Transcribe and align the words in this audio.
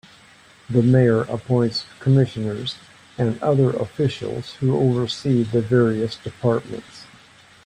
The 0.67 0.81
mayor 0.81 1.21
appoints 1.25 1.85
commissioners 1.99 2.73
and 3.19 3.39
other 3.43 3.69
officials 3.69 4.53
who 4.55 4.75
oversee 4.75 5.43
the 5.43 5.61
various 5.61 6.15
departments. 6.15 7.05